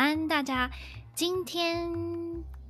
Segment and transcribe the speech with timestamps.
[0.00, 0.70] 安，大家。
[1.14, 1.92] 今天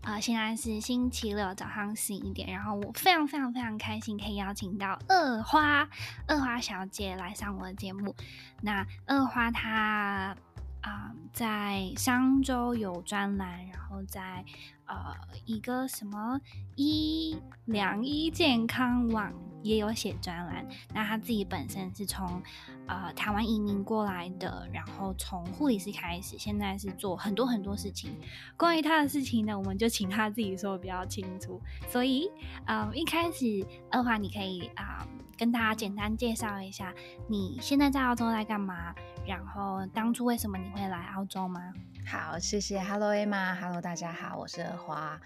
[0.03, 5.89] 啊、现在是星期六早上十一点，然后我非常非常非常开心可以邀请到二花
[6.27, 8.17] 二花小姐来上我的节目。
[8.61, 10.35] 那二花她
[10.83, 14.45] 啊、在商周有专栏，然后在
[14.87, 15.15] 呃
[15.45, 16.41] 一个什么
[16.77, 19.33] 医良医健康网。
[19.63, 22.43] 也有写专栏，那他自己本身是从
[22.87, 28.17] 呃台湾移民过来的，然后从护理师开始，现在是做很多很多事情。
[28.57, 31.61] 关于他的事情呢，我们就请他自己说比较清楚。
[31.91, 32.31] 所以，
[32.65, 35.07] 呃，一开始二花，你可以啊、
[35.37, 36.95] 跟大家简单介绍一下
[37.29, 38.95] 你现在在澳洲在干嘛，
[39.27, 41.73] 然后当初为什么你会来澳洲吗？
[42.07, 42.81] 好，谢谢。
[42.81, 45.21] Hello Emma，Hello 大家好，我是二花。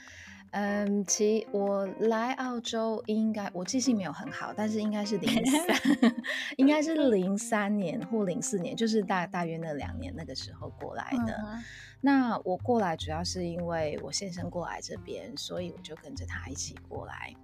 [0.50, 6.12] 嗯，其实我来澳洲应该我记性没有很好，但是应该是零三，
[6.58, 11.32] 应该是零三年或零四年，就是大大约那两年那个时候过来的。
[11.46, 11.64] 嗯、
[12.00, 17.34] 那我过来主要是因为我先生过来这边，所以我就跟着他一起过来。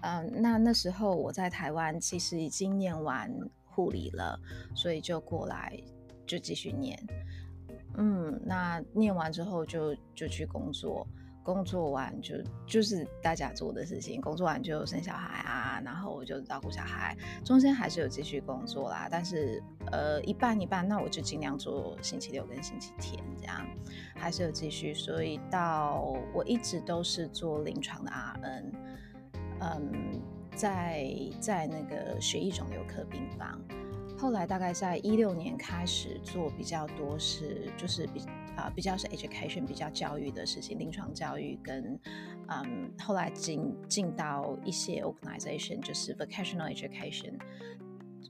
[0.00, 3.30] 嗯，那那时候我在台湾其实已经念完
[3.74, 4.38] 护理了，
[4.74, 5.76] 所以就过来
[6.26, 6.98] 就继续念。
[7.96, 11.06] 嗯，那念完之后就就去工作。
[11.44, 23.66] 工作完就就是大家做的事情，工作完就生小孩啊，然后我就照顾小孩，中间还是有继续工作啦，但是呃一半一半，那我就尽量做星期六跟星期天这样，
[24.14, 28.72] 还是有继续，所以到我一直都是做临床的 RN，
[29.58, 30.22] 嗯，
[30.54, 31.06] 在
[31.40, 33.60] 在那个血液肿瘤科病房，
[34.18, 38.22] 后来大概在一六年开始做比较多是就是比。
[38.54, 41.98] 啊、比较是 education，比较教育的事情，临床教育跟，
[42.48, 47.32] 嗯，后来进进到一些 organization，就是 vocational education，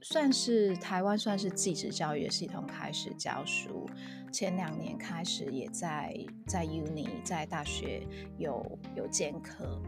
[0.01, 3.85] 算是台湾算是继职教育的系统开始教书，
[4.33, 8.07] 前两年开始也在在 uni，在大学
[8.39, 9.83] 有有兼课。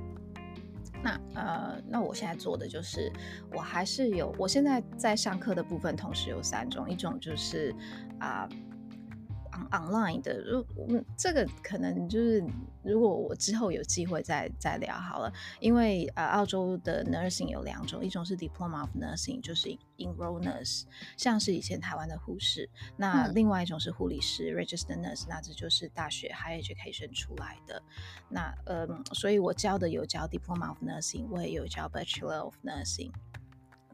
[1.04, 3.12] 那呃，那我现在做的就是，
[3.52, 7.72] 我还是有，我现在在上课的部分，同时有三种，一种就是
[8.18, 8.48] 啊。
[9.70, 12.44] Online 的，如嗯，这个可能就是，
[12.82, 20.84] 如果我之后有机会再再聊好了，因为呃，澳洲的 nursing 有两种，一种是 diploma of nursing，就是 enroll nurse，
[21.16, 27.82] 像是以前台湾的护士，那另外一种是护理师、嗯、registered nurse，那这就是大学 high education 出来的，
[28.28, 33.12] 那呃，所以我教的有教 diploma of nursing，我也有教 bachelor of nursing。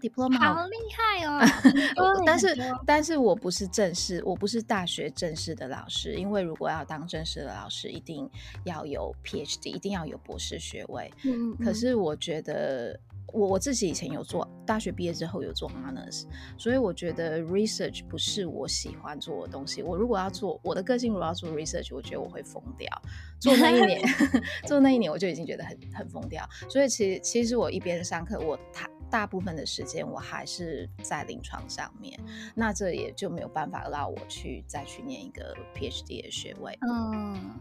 [0.00, 1.40] Diploma 好厉害哦！
[2.24, 2.56] 但是，
[2.86, 8.28] 但是我不是正式，我不是大学正式的老师，因为如果要当正式的老师，一定
[8.64, 11.12] 要有 PhD，一定要有博士学位。
[11.24, 12.98] 嗯，可是我觉得，
[13.32, 16.24] 我我自己以前有做，大学毕业之后有做 honors，
[16.56, 19.82] 所以我觉得 research 不是我喜欢做的东西。
[19.82, 22.90] 我如果要做，我的个性如果要做 research，我觉得我会疯掉。
[23.38, 24.02] 做那一年，
[24.66, 26.46] 做那一年我就已经觉得很很疯掉。
[26.68, 28.88] 所以其实，其实我一边上课，我他。
[29.10, 32.18] 大部分的时间我还是在临床上面，
[32.54, 36.78] 那这也就没有办法让我去再去念一个 PhD 的学位。
[36.82, 37.58] 嗯，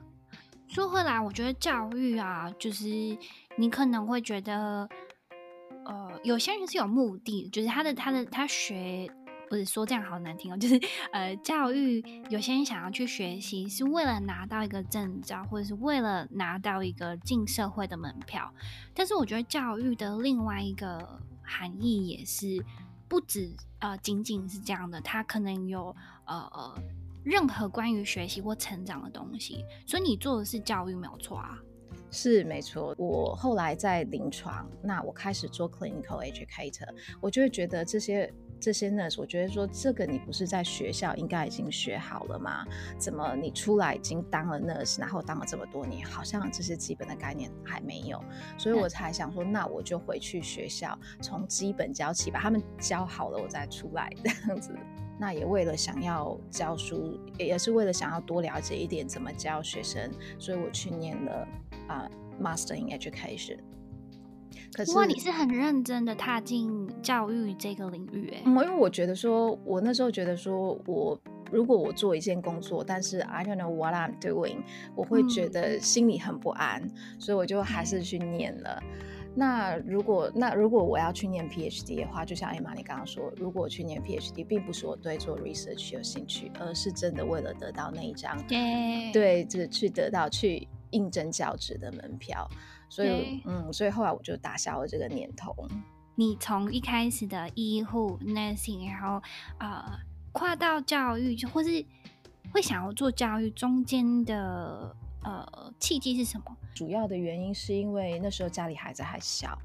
[0.68, 2.88] 说回来，我觉得教育啊，就是
[3.58, 4.88] 你可能会觉得，
[5.86, 9.10] 呃，有些人是有目的，就是他的他的他学。
[9.50, 10.80] 不是说这样好难听哦，就是
[11.12, 18.54] 呃，教育有些人想要去学习，是为了拿到一个证照，或者是为了拿到一个进社会的门票。
[18.94, 22.64] 但是我觉得教育的另外一个含义也是
[23.08, 25.96] 不止呃仅仅是这样的，它可能有
[26.26, 26.82] 呃呃
[27.24, 29.66] 任何关于学习或成长的东西。
[29.88, 31.58] 所以你做的是教育没有错啊，
[32.12, 32.94] 是没错。
[32.98, 36.88] 我后来在临床，那我开始做 clinical educator，
[37.20, 38.32] 我就会觉得这些。
[38.60, 42.66] 这些 nurse，我觉得说这个你不是在学校应该已经学好了吗？
[42.98, 48.22] 怎么你出来已经当了 nurse，然后当了这么多年，好像这些基本的概念还没有，
[48.58, 54.76] 所以我才想说，那我就回去学校从基本教起，把他们教好了，我再出来 这样子。
[55.22, 61.48] 那也为了想要教书，也是为了想要多了解一点怎么教学生，所以我去念了
[61.88, 63.60] 啊、uh, Master in Education。
[64.74, 71.20] 可是，哇，你是很认真的踏进教育这个领域哎，因为我觉得说，我那时候觉得说，我
[71.52, 74.58] 如果我做一件工作，但是 I don't know what I'm doing，
[74.96, 78.80] 我会觉得心里很不安，嗯、所以我就还是去念了。
[78.84, 92.48] 嗯、那如果那如果我要去念 PhD 的话，就像 Emma 你刚刚说，如果我去念 PhD，并不是我对做 research 有兴趣，而是真的为了得到那一张，对，对，就是去得到去应征教职的门票。
[92.90, 95.56] 所以嗯，所以后来我就打消了这个念头。
[96.16, 99.22] 你从一开始的医护 nursing，然后
[99.60, 100.00] 呃
[100.34, 101.86] 跨到教育，或是
[102.52, 104.94] 会想要做教育中间的
[105.24, 106.58] 呃契机是什么？
[106.74, 109.58] 主要的原因是因为那时候家里孩子还小。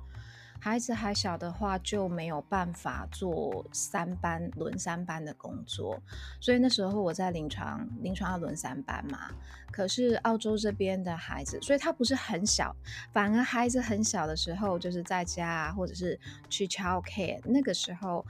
[0.64, 6.00] 孩子还小的话，就没有办法做三班轮三班的工作，
[6.40, 9.31] 所以那时候我在临床，临床要轮三班嘛。
[9.70, 12.75] 可是澳洲这边的孩子，所以他不是很小，
[13.12, 16.19] 反而孩子很小的时候，就是在家，或者是
[16.49, 18.25] 去 childcare，那个时候。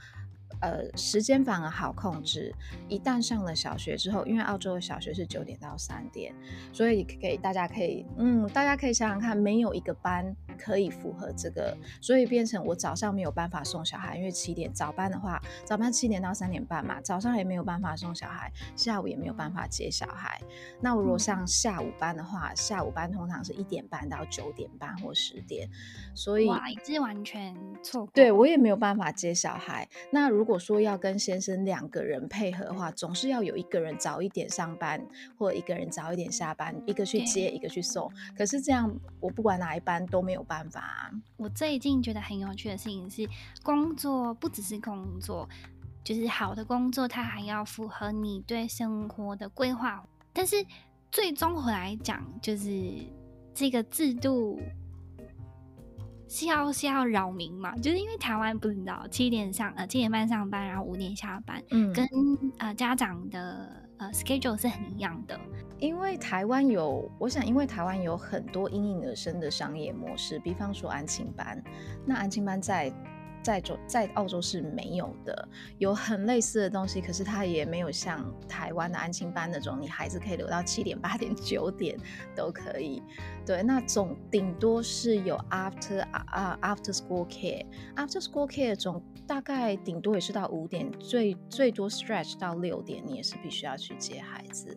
[0.61, 2.53] 呃，时间反而好控制。
[2.87, 6.33] 一旦上了小学之后，因为澳洲的小学是九点到三点，
[6.73, 20.41] 所以给大家可以，嗯，大家可以想想看，没有一个班可以符合这个，所以变成我早上没有办法送小孩，因为七点早班的话，早班七点到三点半嘛，早上也没有办法送小孩，下午也没有办法接小孩。
[20.81, 25.69] 那我如果上下午班的话，下午班通常是一点半到九点半或十点，
[26.13, 28.11] 所以哇，这完全错过。
[28.13, 29.87] 对，我也没有办法接小孩。
[30.11, 35.03] 那如果如果说要跟先生两个人配合的话，总是要有一个人早一点上班，
[35.39, 38.07] 或者一个人早一点下班，一个去接，一个去送。
[38.37, 41.09] 可是这样，我不管哪一班都没有办法啊。
[41.35, 43.27] 我最近觉得很有趣的事情是，
[43.63, 45.49] 工作不只是工作，
[46.03, 50.05] 就是好的工作，它还要符合你对生活的规划。
[50.31, 50.63] 但是
[51.11, 52.69] 最终回来讲，就是
[53.51, 54.61] 这个制度。
[56.27, 57.75] 是要是要扰民嘛？
[57.77, 62.07] 就是因为台湾不知道七点上呃七点半上班，然后五点下班，嗯，跟
[62.57, 65.39] 呃家长的呃 schedule 是很一样的。
[65.79, 71.63] 因为台湾有，我想因为台湾有很多因应运而生的商业模式，比方说安亲班，
[72.05, 72.93] 那安亲班在。
[73.45, 75.47] 在洲在澳洲是没有的，
[75.77, 81.95] 有很类似的东西，可是它也没有像台湾的安亲班那种，你孩子可以留到七点、八点、九点
[82.35, 83.03] 都可以。
[83.45, 94.75] 对，那总顶多是有 after 啊、after school care，after school care 总大概顶多也是到五点，最最多 stretch 到六点，你也是必须要去接孩子。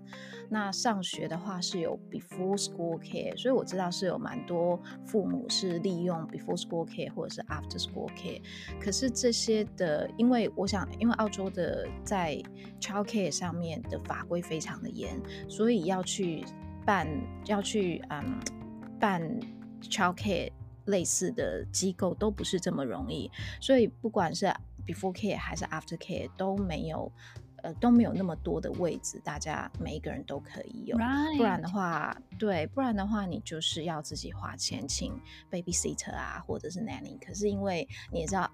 [0.51, 8.41] 那上学的话是有 before school care，所以我知道是有蛮多父母是利用 before school care 或者是 after school care。
[8.81, 12.39] 可是这些的，因为我想，因为澳洲的在
[12.81, 15.19] child care 上面的法规非常的严，
[15.49, 16.45] 所以要去
[16.87, 17.07] 办
[17.47, 18.41] 要去嗯
[18.99, 19.23] 办
[19.83, 20.51] child care
[20.87, 23.31] 类似的机构都不是这么容易。
[23.61, 24.47] 所以不管是
[24.87, 27.11] before care 还是 after care 都没有。
[27.61, 30.97] 呃，都没有那么多的位置，大家每一个人都可以有。
[30.97, 31.37] Right.
[31.37, 35.21] 不然的话，对，不然的话，你就是要自己花钱请
[35.51, 37.19] babysitter 啊，或者是 nanny。
[37.19, 38.49] 可是因为你也知道，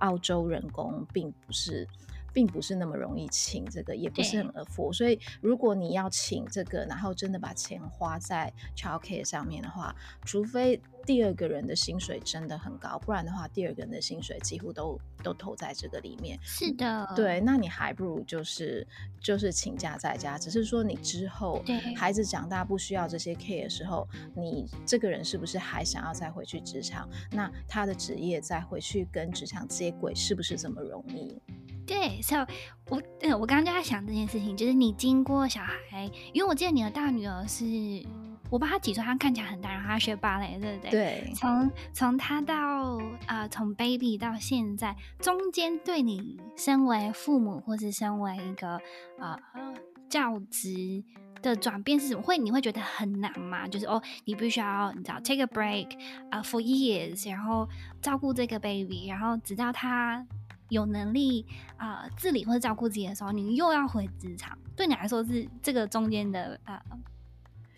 [0.00, 1.88] 澳洲人工并不是。
[2.32, 4.92] 并不是那么容易请这个，也不是很 afford。
[4.92, 9.94] 所以如果你要请这个，然后真的把钱花在 childcare 上面的话，
[10.24, 16.38] 除非第二个人的薪水真的很高，不然的话，第二个人的薪水几乎都都投在这个里面。
[16.42, 18.86] 是的，对，那你还不如就是
[19.20, 21.62] 就是请假在家，只是说你之后
[21.96, 27.08] 孩子长大不需要这些 care 的时候，你这个人是不是还想要再回去职场？
[27.32, 31.40] 那他的职业再回去跟职场接轨，是不是这么容易？
[31.86, 32.40] 对，所以
[32.88, 33.02] 我
[33.38, 37.64] 我刚刚就在想这件事情，就是你经过小孩，因为我记得你的大女儿是，
[38.48, 40.90] 我不知道她几岁，她看起来很大，然后她学芭蕾，对不对？
[40.90, 41.32] 对。
[41.34, 42.54] 从从她到
[43.26, 48.80] 啊、呃，从 baby 到现在，中间对你身为父母或是身为一个
[49.18, 49.74] 啊、呃、
[50.08, 51.02] 教职
[51.42, 52.22] 的转变是什么？
[52.22, 53.66] 会你会觉得很难吗？
[53.66, 55.92] 就是哦，你必须要你知道 take a break
[56.30, 57.68] 啊、呃、for years，然后
[58.00, 60.24] 照顾这个 baby，然后直到他。
[60.70, 61.44] 有能力
[61.76, 66.80] 啊、自理或者照顾自己的时候，你又要回职场，对你来说是这个中间的呃。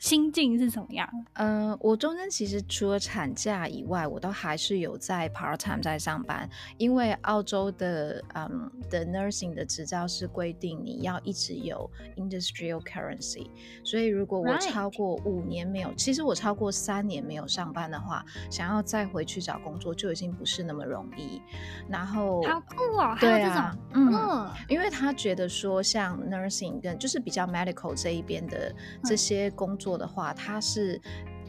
[0.03, 1.09] 心境是怎么样？
[1.35, 13.47] 呃，我中间其实除了产假以外，我都还是有在 part time 在上班，因为澳洲的嗯的 nursing 的执照是规定你要一直有 industrial currency，
[13.85, 21.41] 所以如果我超过五年没有.其实我超过三年没有上班的话，想要再回去找工作就已经不是那么容易。
[21.89, 29.92] 然后好酷哦，对啊，嗯因为他觉得说像 nursing 跟就是比较 medical 这一边的这些工作。
[29.97, 31.01] 的话，它是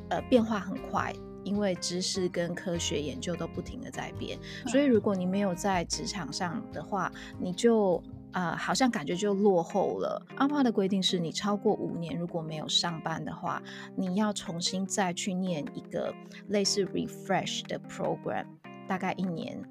[0.09, 10.25] 呃变化很快，因为知识跟科学研究都不停的在变，所以如果你没有在职场上的话，你就啊、呃、好像感觉就落后了。
[10.37, 13.61] 阿帕的规定是你超过五年如果没有上班的话，
[13.95, 16.13] 你要重新再去念一个
[16.47, 18.45] 类似 refresh 的 program，
[18.87, 19.61] 大概一年。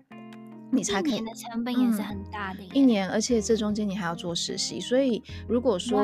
[0.73, 1.13] 你才可以。
[1.13, 6.03] 一年的成本也是很大的，一年，而且这中间你还要做实习，所以如果说、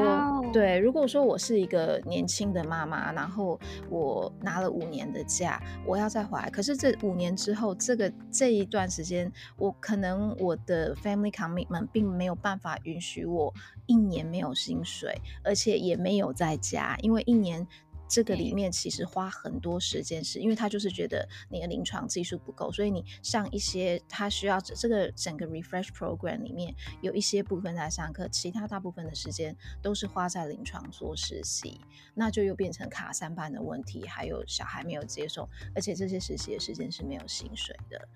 [0.53, 3.59] 对，如果说我是一个年轻的妈妈，然后
[3.89, 13.53] 我拿了五年的假，我要再回来，可是这五年之后，这个这一段时间，我可能我的 family commitment 并没有办法允许我
[13.87, 17.67] 一年没有薪水，而且也没有在家，因为一年。
[18.09, 31.81] 这个里面其实花很多时间，是因为他就是觉得你的临床技术不够，所以你上一些他需要这个整个 refresh program 里面有一些部分在上课，其他大部分的时间都是花在临床做实习，
[32.15, 38.09] 那就又变成卡三班的问题，还有小孩没有接受，而且这些实习的时间是没有薪水的。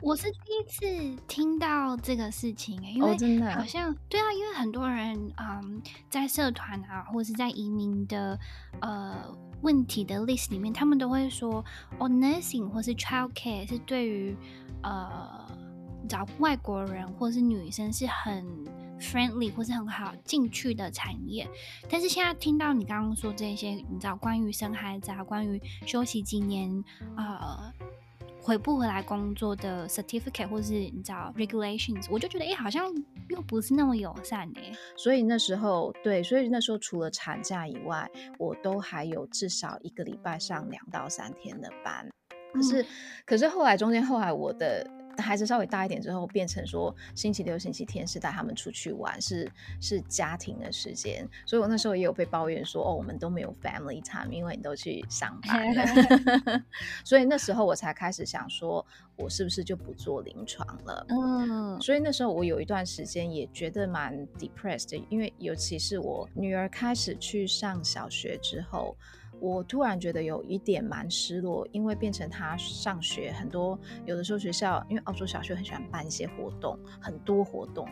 [0.00, 8.38] 我是第一次听到这个事情，因为好像、哦、对啊，因为很多人嗯，在社团啊，或者是在移民的
[8.80, 9.16] 呃
[9.62, 11.64] 问题的 list 里面，他们都会说
[11.98, 14.36] 哦，nursing 或是 childcare 是对于
[14.84, 15.44] 呃
[16.08, 18.46] 找外国人或是女生是很
[19.00, 21.48] friendly 或是很好进去的产业。
[21.90, 26.84] 但是现在听到你刚刚说这些，你知道关于生孩子啊，关于休息几年
[27.16, 27.72] 呃。
[28.40, 32.92] 回不回来工作的 certificate 或是你知道 regulations，我就觉得哎、欸，好像
[33.28, 34.72] 又不是那么友善哎。
[34.96, 42.08] 所以那时候对，所以那时候除了产假以外，我都还有至少一个礼拜上两到三天的班。
[42.52, 42.86] 可是，嗯、
[43.26, 44.97] 可是后来中间后来我的。
[45.22, 51.28] 孩子稍微大一点之后，变成说星期六、星期天是带他们出去玩，是是家庭的时间。
[51.46, 56.62] 所以我那时候也有被抱怨说，哦，我们都没有 family time，因为你都去上班了。
[57.04, 58.84] 所以那时候我才开始想说，
[59.16, 61.06] 我是不是就不做临床了？
[61.08, 61.80] 嗯。
[61.80, 68.96] 所以那时候我有一段时间也觉得蛮 depressed，因为尤其是我女儿开始去上小学之后。
[69.40, 77.88] 我突然觉得有一点蛮失落，因为变成他上学很多，有的时候学校因为澳洲小学很喜欢办一些活动，很多活动，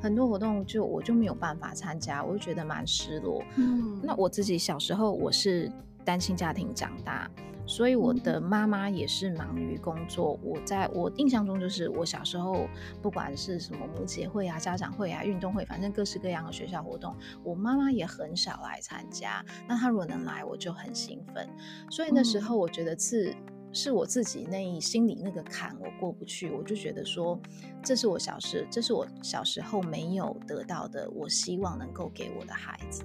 [0.00, 3.42] 很多活动就我就没有办法参加，我就觉得蛮失落。
[3.56, 5.70] 嗯，那我自己小时候我是
[6.04, 7.30] 单亲家庭长大。
[7.66, 10.38] 所以我的妈妈也是忙于工作。
[10.42, 12.68] 我在我印象中，就是我小时候，
[13.00, 19.44] 不管是什么母姐会啊、家长会啊、运动会，反正各式各样的学校活动，我妈妈也很少来参加。
[19.66, 21.48] 那她如果能来，我就很兴奋。
[21.90, 23.34] 所以那时候，我觉得是
[23.72, 27.40] 是我自己那一心里那个坎我过不去，我就觉得说，
[27.82, 33.04] 这是我小时，这是我小时候没有得到的，我希望能够给我的孩子。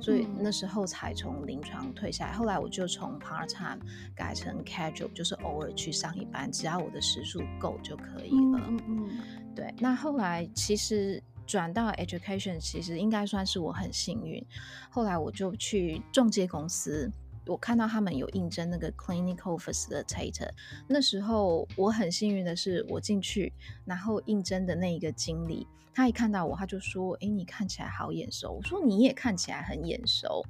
[0.00, 3.78] 所以那时候才从临床退下来，后来我就从 part time
[4.14, 8.62] 改成 casual，就是偶尔去上一班，只要我的时数够就可以了。
[8.68, 9.08] 嗯嗯，
[9.54, 9.74] 对。
[9.78, 14.44] 那后来其实转到 education，其实应该算是我很幸运。
[14.90, 17.10] 后来我就去中介公司。
[17.48, 20.48] 我看到他们有应征那个 clinical facilitator，
[20.86, 23.52] 那时候我很幸运的是，我进去，
[23.84, 30.44] 然后应征的那一个经理，他一看到我，他就说：“诶，你看起来好眼熟。”我说：“你也看起来很眼熟。”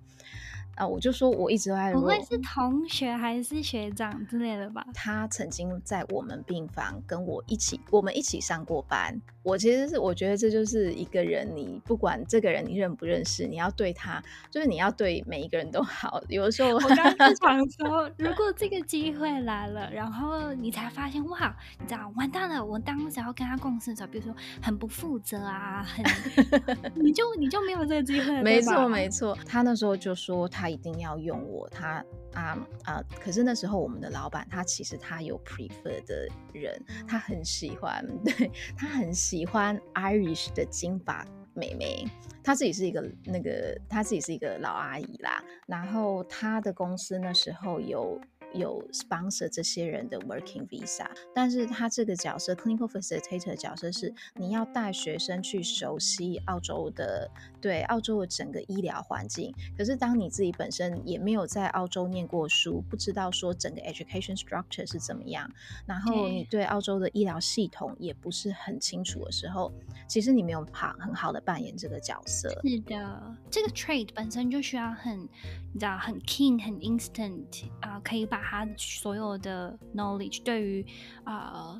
[0.78, 1.92] 啊，我就说，我一直都在。
[1.92, 4.86] 不会是同学还是学长之类的吧？
[4.94, 9.20] 他曾经在我们病房跟我一起，我们一起上过班。
[9.42, 16.22] 我其实是我觉得这就是一个人，你不管这个人你认不认识，你要对他，就是你要对每一个人都好。
[16.28, 26.04] 有的时候，我刚刚是想 说，如果这个机会来了，然后你才发现哇，你知道完蛋了，我当时要跟他共事的时候，比如说很不负责啊，很，
[26.94, 28.42] 你就你就没有这个机会。
[28.42, 30.67] 没错没错，他那时候就说他。
[30.68, 33.02] 一定要用我，他啊啊！
[33.20, 42.04] 可是那时候我们的老板他其实他有 prefer 的人，他很喜欢， 对，他很喜欢 Irish 的金发美眉，
[42.42, 45.42] 他自己是一个那个，他自己是一个老阿姨啦。
[45.66, 48.20] 然后他的公司那时候有。
[48.54, 59.54] 有 sponsor 这些人的 working visa，但是他这个角色 clinical facilitator 角色是你要带学生去熟悉澳洲的，对澳洲的整个医疗环境。
[59.76, 65.48] 可是当你自己本身也没有在澳洲念过书，不知道说整个 education structure 是怎么样，
[65.84, 69.70] 然后你对澳洲的医疗系统也不是很清楚的时候，
[70.08, 72.48] 其实你没有好很好的扮演这个角色。
[72.64, 78.37] 是的，这个 trade 本身就需要很，你知道很 keen 很 instant 啊、呃，可以把。
[78.38, 80.86] 把他所有的 knowledge 对于
[81.24, 81.76] 呃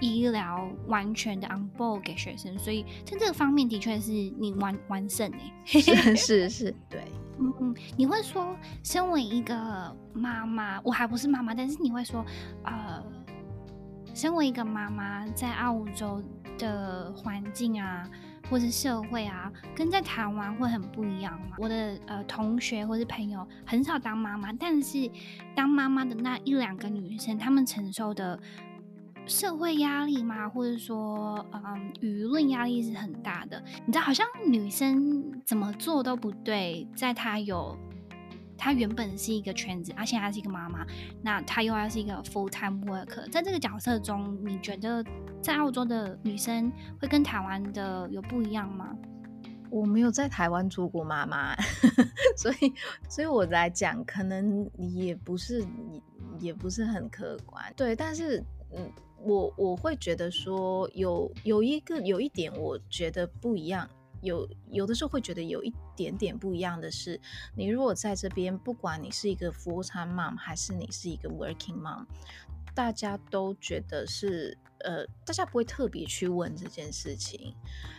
[0.00, 7.02] 医疗完全的 on board 给学生，所以在这个方面的确是你完完胜哎，是是是，对，
[7.38, 12.22] 嗯嗯，你会说身为一个妈妈，我还不是妈妈，但是你会说
[12.64, 13.02] 呃，
[14.14, 16.22] 身为一个妈妈在澳洲
[16.58, 18.06] 的环境啊。
[18.48, 21.56] 或是社会啊，跟在台湾会很不一样嘛。
[21.58, 25.10] 我的呃同学或是朋友很少当妈妈，但是
[25.54, 28.38] 当妈妈的那一两个女生，她们承受的
[29.26, 30.48] 社会压力嘛？
[30.48, 33.62] 或者说，嗯，舆论压力是很大的。
[33.84, 37.76] 你知道，好像女生怎么做都不对，在她有
[38.56, 40.86] 她原本是一个圈子，而且她是一个妈妈，
[41.22, 45.04] 那她又要是一个 full time worker，在这个角色中，你觉得
[45.40, 48.96] 在澳洲的女生会跟台湾的有不一样吗？
[49.70, 51.54] 我没有在台湾做过妈妈，
[52.36, 52.72] 所以，
[53.08, 55.66] 所以我来讲，可能也不是，
[56.38, 57.64] 也不是很客观。
[57.76, 58.42] 对，但是，
[58.74, 58.90] 嗯。
[59.22, 63.88] 我我会觉得说有有一个有一点，我觉得不一样。
[64.22, 67.20] 有有的时候会觉得有一点点不一样的是，
[67.54, 72.06] 你如果在这边，不管你是一个 full time mom 还是你是一个 working mom，
[72.74, 74.56] 大家都觉得是。
[74.80, 77.52] 呃，大家不会特别去问这件事情。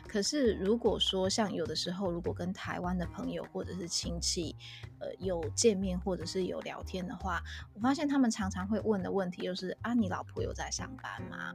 [0.07, 4.55] 可是如果说像有的时候，如果跟台湾的朋友或者是亲戚，
[4.99, 7.41] 呃，有见面或者是有聊天的话，
[7.73, 11.53] 我发现他们常常会问的问题就是啊，你老婆有在上班吗？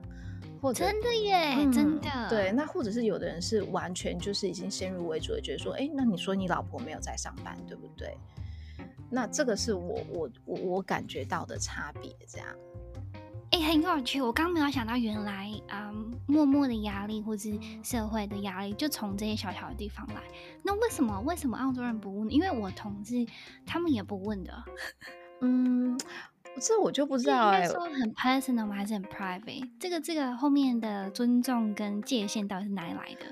[0.62, 2.08] 或者真的耶，嗯、真的。
[2.30, 8.16] 对，那或者是有的人是完全就是已经先入为主的觉得说，哎，那你说你老婆没有在上班，对不对？
[9.10, 12.46] 那这个是我我我我感觉到的差别，这样。
[13.50, 14.22] 哎、欸，很有趣。
[14.22, 17.52] 我刚没有想到，原来嗯，默默的压力或是
[17.82, 20.22] 社会的压力，就从这些小小的地方来。
[20.62, 21.20] 那为什么？
[21.22, 22.30] 为什么澳洲人不问？
[22.30, 23.26] 因为我同事
[23.66, 24.64] 他们也不问的。
[25.42, 25.98] 嗯，
[26.60, 27.66] 这我就不知道哎。
[27.66, 28.74] 说很 personal 吗？
[28.76, 29.68] 还是很 private？
[29.78, 33.26] 这个这个后面的尊重跟界限到底是哪里来的？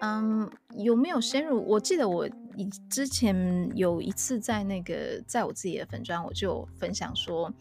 [0.00, 1.62] 嗯，有没有深入？
[1.66, 7.52] 我记得我以之前有一次在那个在我自己的粉砖，我就分享说。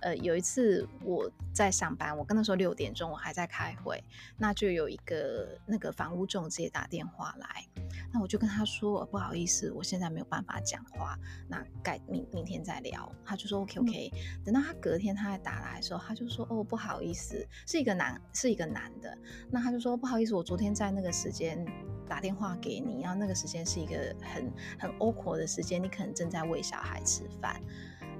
[0.00, 4.02] 呃，有一次我在上班，我跟他说六点钟我还在开会，
[4.36, 7.66] 那就有一个那个房屋中介打电话来，
[8.12, 13.10] 那我就跟他说不好意思，我现在没有办法讲话，那改明明天再聊。
[13.24, 19.18] 他就说 OK OK，嗯，等到他隔天他还打来的时候，他就说哦不好意思，是一个男是一个男的，
[19.50, 21.66] 那他就说不好意思，我昨天在那个时间
[22.06, 27.60] 打电话给你，然后那个时间是一个很很 awkward 的时间，你可能正在喂小孩吃饭。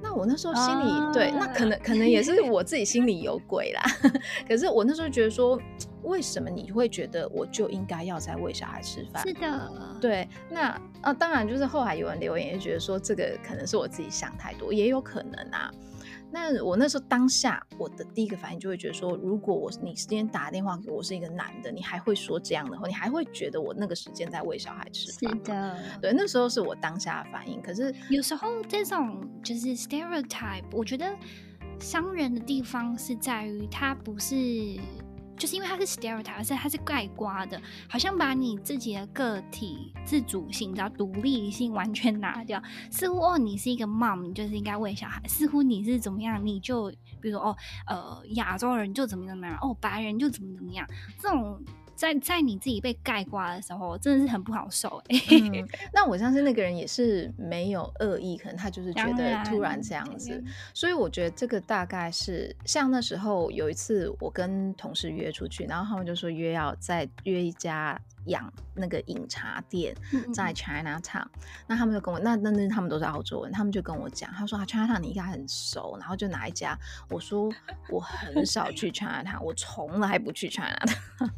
[0.03, 1.13] 那我那时候心里、oh.
[1.13, 3.83] 对，那可能可能也是我自己心里有鬼啦。
[4.49, 5.61] 可是我那时候觉得说，
[6.03, 9.23] 为什么你会觉得我就应该要在喂小孩吃饭？
[9.27, 10.29] 是的，对。
[10.49, 15.71] 那啊，当然就是后来有人留言也觉得说，这个可能是我自己想太多，也有可能啊。
[16.31, 25.31] 那我那时候当下，我的第一个反应就会觉得说，如果我你今天打电话给我是一个男的，你还会说这样的话，你还会觉得我那个时间在喂小孩吃饭？
[25.33, 27.61] 是的，对，那时候是我当下的反应。
[27.63, 31.17] 可是有时候这种就是 stereotype，我觉得
[31.81, 34.37] 伤人的地方是在于它不是。
[35.39, 42.61] 就是因为它是 stereotype，而且它是盖瓜的，好像把你自己的个体自主性、你知道独立性完全拿掉。
[42.91, 50.87] 似乎哦，你是一个 mom，你就是应该喂小孩；似乎你是怎么样，你就比如说哦，呃，亚洲人就怎么怎么样，哦，白人就怎么怎么样，
[51.19, 51.63] 这种。
[51.99, 55.69] 在在你自己被概括的时候，真的是很不好受哎、欸嗯。
[55.93, 60.41] 那我相信那个人也是没有恶意，可能他就是觉得突然这样子，
[60.73, 68.01] 所以我觉得这个大概是像那时候有一次我跟同事约出去，然后他们就说约要再约一家。
[68.27, 69.95] 养那个饮茶店
[70.35, 76.79] 在 China Town，嗯嗯，那他们就跟我，那那那他们都是澳洲人，他们就跟我讲，他说啊 China Town 你应该很熟，然后就哪一家？
[77.09, 77.51] 我说
[77.89, 81.31] 我很少去 China Town，我从来不去 China Town。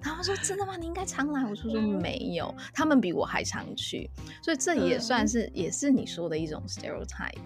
[0.00, 0.76] 他们说真的吗？
[0.76, 1.42] 你应该常来。
[1.42, 4.08] 我说说没有，他们比我还常去，
[4.42, 7.38] 所以这也算是也是你说的一种 stereotype。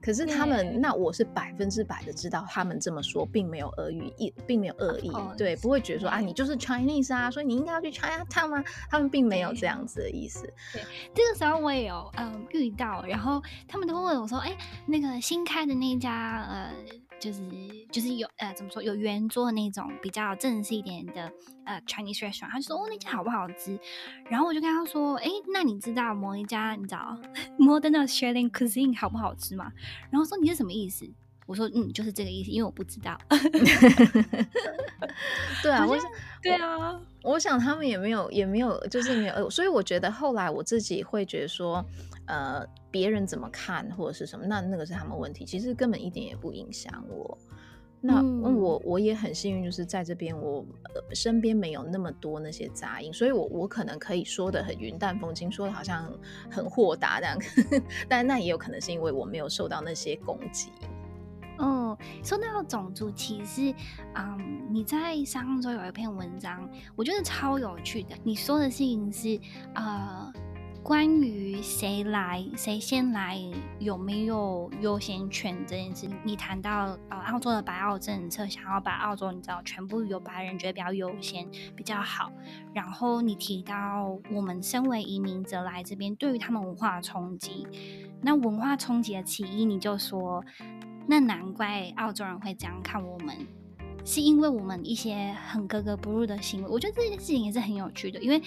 [0.00, 8.64] 可是他们那我是百分之百的知道，他们这么说并没有恶意，意并没有恶意，oh, 对，不会觉得说、啊，你就是 Chinese 啊，所以你应该要去 China Town 吗？
[8.88, 10.42] 他们并没有这样子的意思。
[10.72, 10.82] 对，
[11.12, 16.72] 这个时候我也有嗯遇到，然后他们都会问我说，哎、欸，那个新开的那一家呃。
[17.18, 17.42] 就是
[17.90, 21.32] 就是有呃怎么说有圆桌的那种比较正式一点的
[21.64, 23.78] 呃 Chinese restaurant，他就说哦那家好不好吃，
[24.28, 27.18] 然后我就跟他说哎、欸、那你知道某一家你知道
[27.58, 29.72] Modern Australian Cuisine 好不好吃吗？
[30.10, 31.08] 然后说你是什么意思？
[31.46, 33.18] 我说嗯就是这个意思，因为我不知道。
[35.62, 36.10] 对啊，我想
[36.42, 41.84] 对啊，我想他们也没有也没有就是没有，所以我觉得后来我自己会觉得说。
[42.28, 47.36] 呃，别人怎么看或者是什么，那那个是他们问题，其实根本一点也不影响我。
[48.00, 50.64] 那、嗯、我我也很幸运，就是在这边我、
[50.94, 56.08] 呃、身边没有那么多那些杂音，所以我我可能可以说的很云淡风轻，说的好像
[56.48, 57.36] 很豁达这样。
[58.08, 60.70] 但那也有可能是因为我没有受到那些攻击。
[61.56, 63.74] 哦，说到种族歧视，
[64.14, 68.14] 嗯，你在上周有一篇文章，我觉得超有趣的。
[68.22, 69.40] 你说的事情是，
[69.74, 70.32] 呃。
[70.82, 73.38] 关于谁来、谁先来、
[73.78, 82.32] 有没有优先权这件事，你谈到呃澳洲的白澳政策，想要把澳洲你知道全部由白人觉得比较优先比较好，
[82.72, 87.66] 然后你提到我们身为移民者来这边，对于他们文化冲击，
[88.22, 90.42] 那文化冲击的起因，你就说，
[91.06, 93.36] 那难怪澳洲人会这样看我们，
[94.06, 96.68] 是因为我们一些很格格不入的行为。
[96.68, 98.40] 我觉得这件事情也是很有趣的，因为。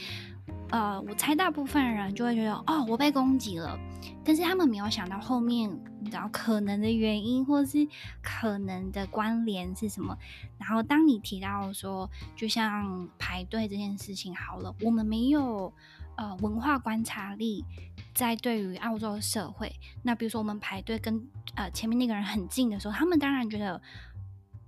[0.71, 3.77] 呃，我猜大部分人就会觉得，哦，我被攻击了，
[4.23, 7.85] 但是他们没有想到后面，你知道可能的原因或是
[8.21, 10.17] 可能的关联是什么。
[10.57, 15.73] 然后当你提到说，就像排队这件事情好了，我们没有
[16.15, 17.65] 呃文化观察力，
[18.13, 21.21] 在对于澳洲社会，那比如说我们排队跟
[21.55, 23.81] 呃前面那个人很近的时候，他们当然觉得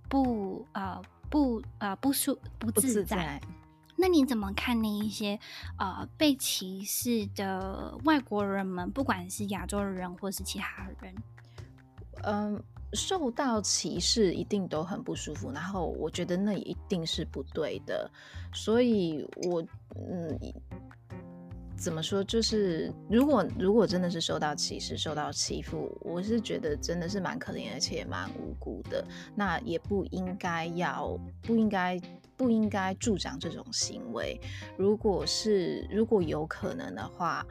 [0.09, 3.41] 不呃不呃不舒不自在。
[4.03, 5.39] 那你怎么看那一些
[5.79, 11.15] 呃被歧视的外国人们，不管是亚洲人或是其他人？
[12.23, 12.61] 嗯，
[12.91, 18.11] 受到歧视一定都很不舒服，然后我觉得那一定是不对的，
[18.53, 19.63] 所以我
[19.95, 20.37] 嗯。
[21.83, 22.23] 怎么说？
[22.23, 29.05] 就是如果如果真的是受到歧视、受到欺负，我是觉得真的是蛮可怜，而且也蛮无辜的。
[29.35, 31.99] 那也不应该要，不应该
[32.37, 34.39] 不应该助长这种行为。
[34.77, 37.45] 如果是如果有可能的话，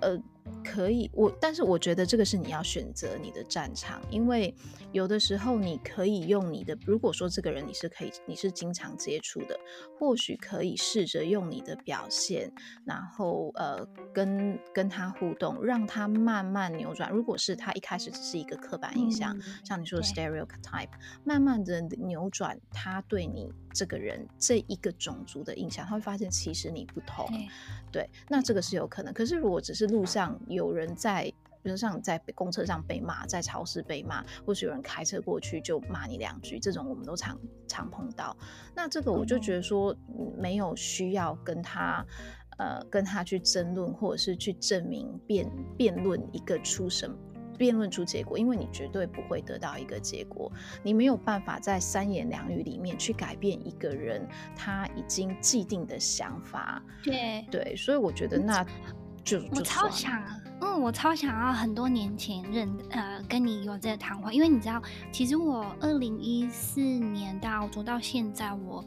[0.00, 0.20] 呃。
[0.64, 4.54] 可以，我但是我觉得这个是你要选择你的战场，因为
[4.92, 9.58] 有的时候你可以用你的，如果说这个人你是可以，你是经常接触的，
[9.98, 12.52] 或许可以试着用你的表现，
[12.84, 17.10] 然后呃跟跟他互动，让他慢慢扭转。
[17.10, 20.90] 如果是他一开始只是一个刻板印象，嗯、像你说的 stereotype，
[21.24, 27.26] 慢慢的扭转他对你这个人这一个种族的印象，他会发现其实你不同。
[27.90, 29.12] 对，那这个是有可能。
[29.12, 31.24] 可是如果只是路上有人在，
[31.62, 37.38] 比如像在公车上被骂，在超市被骂，或是有人开车过去就骂你两句，这种我们都常
[37.68, 38.36] 常碰到。
[38.74, 39.94] 那这个我就觉得说，
[40.38, 42.04] 没有需要跟他，
[42.58, 47.16] 呃，跟他去争论，或者是去证明辩辩论一个出什么。
[47.58, 50.50] 辩论出结果，因为你绝对不会得到一个结果，
[50.82, 56.82] 你没有办法在三言两语里面去改变一个人他已经既定的想法。
[57.04, 58.64] 对对，所以我觉得那
[59.30, 60.20] 就我超想，
[60.60, 68.84] 嗯，我超想要很多年前认呃跟你有这个谈话，因为你知道，其实我二零一四年到澳洲到现在我。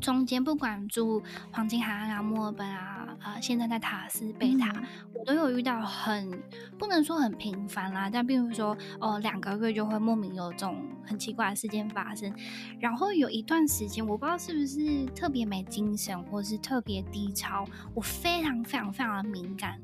[0.00, 4.84] 中间不管住黄金海岸啊、墨尔本啊、呃，现在在塔斯贝塔，嗯、
[5.14, 6.30] 我都有遇到很
[6.78, 12.32] 不能说很频繁啦，但比如说哦，两个月就会莫名有这种很奇怪的事件发生，
[12.78, 19.80] 然后有一段时间我不知道是不是特别没精神，或是特别低潮，我非常非常非常的敏感。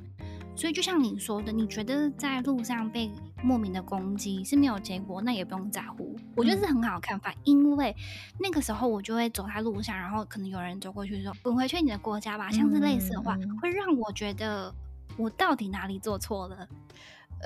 [0.56, 3.10] 所以就像你说的，你觉得在路上被
[3.42, 6.16] 莫名的攻击是没有结果，那也不用在乎。
[6.36, 7.94] 我觉得是很好的看法，嗯、因为
[8.38, 14.72] 那个时候我就会走在路上，然后可能有人走过去说“滚回去你的国家吧”，像是类似的话，嗯、会让我觉得
[15.16, 16.68] 我到底哪里做错了。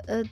[0.07, 0.23] 呃，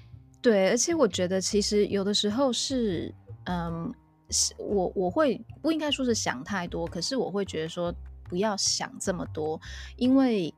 [0.42, 3.13] 对，而且我觉得其实有的时候是，
[3.46, 3.92] 嗯，
[4.30, 7.94] 是我我会不应该说是想太多，可是我会觉得说
[8.30, 9.60] 不要想这么多，
[9.96, 10.54] 因为。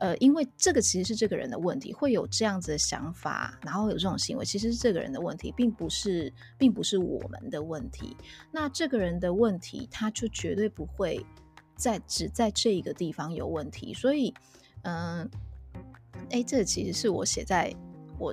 [0.00, 8.16] 呃，因为这个其实是这个人的问题，会有这样子的想法，然后有这种行为，其实是这个人的问题，并不是，并不是我们的问题。
[8.52, 11.26] 那这个人的问题，他就绝对不会
[11.74, 13.92] 在只在这一个地方有问题。
[13.92, 14.32] 所以，
[14.82, 15.28] 嗯、
[15.72, 17.74] 呃，哎，这个其实是我写在
[18.20, 18.32] 我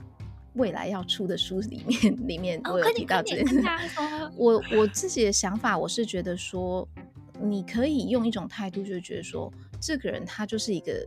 [0.54, 3.64] 未来要出的书里面，里面我有提到这件事。
[4.38, 6.88] 我我自己的想法，我是觉得说，
[7.42, 9.52] 你可以用一种态度，就觉得说，
[9.82, 11.04] 这个人他就是一个。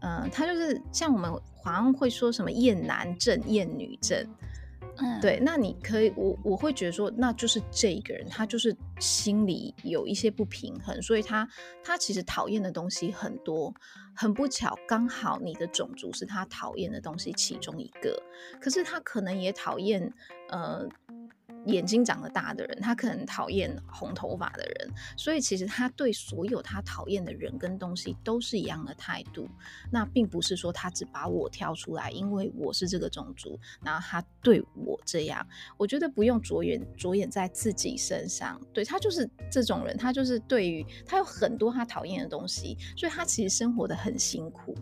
[0.00, 1.30] 嗯、呃，他就是像我们
[1.62, 4.26] 好像会说什么厌男症、厌女症，
[4.96, 5.40] 嗯，对。
[5.42, 11.48] 那你可以，我我会觉得说，那就是这一个人，他就是心里有一些不平衡，所以他
[11.82, 13.74] 他其实讨厌的东西很多。
[14.14, 18.20] 很不巧，刚好你的种族是他讨厌的东西其中一个，
[18.60, 20.12] 可是他可能也讨厌，
[20.48, 20.88] 呃。
[21.66, 29.48] 眼睛长得大的人，他可能讨厌红头发的人，所以其实他对所有他讨厌的人跟东西都是一样的态度。
[29.90, 35.46] 那并不是说他只把我挑出来，因为我是这个种族，然后他对我这样。
[35.76, 44.74] 我觉得不用着眼着眼在自己身上，对，他就是这种人，他就是对于他有很多他讨厌的东西，所以他其实生活得很辛苦。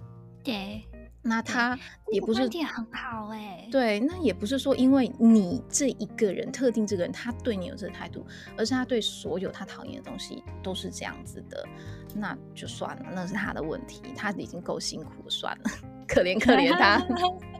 [0.45, 0.87] 对。
[1.29, 1.79] 那他
[2.12, 8.25] 也不是点很好哎、欸，对，那也不是说因为你这一个人特定这个人他对你有这个态度，
[8.57, 11.67] 而是他对所有他讨厌的东西都是这样子的，
[12.15, 15.65] 那就算了，那是他的问题，他已经够辛苦了，算了，
[16.07, 17.05] 可怜可 怜他。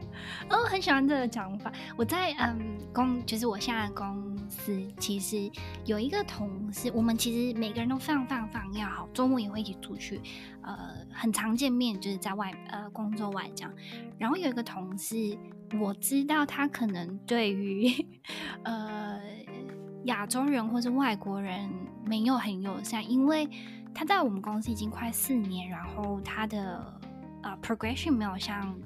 [0.51, 1.73] 哦，很喜欢这个讲法。
[1.97, 5.51] 我在嗯公，就是我现在的公司，其实
[5.85, 10.21] 有一个同事，我们其实每个人都非常非常非常要好，周末也会一起出去，
[10.63, 10.77] 呃，
[11.13, 13.73] 很常见面，就是在外呃工作外这样。
[14.19, 15.37] 然后有一个同事，
[15.81, 17.93] 我知道他可能对于
[18.63, 19.21] 呃
[20.05, 21.69] 亚洲人或是外国人
[22.05, 23.49] 没有很友善，因为
[23.95, 27.01] 他在我们公司已经快四年，然后他的
[27.43, 28.77] 呃 progression 没有像。